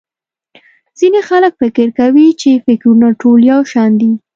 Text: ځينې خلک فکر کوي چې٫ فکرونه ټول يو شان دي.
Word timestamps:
ځينې 0.97 1.19
خلک 1.29 1.51
فکر 1.61 1.87
کوي 1.99 2.27
چې٫ 2.41 2.51
فکرونه 2.65 3.07
ټول 3.21 3.39
يو 3.51 3.59
شان 3.71 3.91
دي. 4.01 4.11